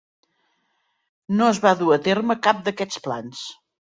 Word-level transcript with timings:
No 1.39 1.49
es 1.55 1.59
va 1.65 1.73
dur 1.81 1.91
a 1.97 1.99
terme 2.07 2.37
cap 2.47 2.65
d'aquests 2.69 3.03
plans. 3.09 3.43